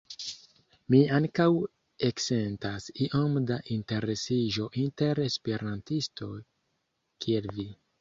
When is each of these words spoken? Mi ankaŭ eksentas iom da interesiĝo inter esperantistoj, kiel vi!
Mi 0.93 1.01
ankaŭ 1.17 1.45
eksentas 2.07 2.89
iom 3.09 3.37
da 3.53 3.59
interesiĝo 3.77 4.69
inter 4.87 5.25
esperantistoj, 5.29 6.35
kiel 7.25 7.53
vi! 7.59 7.73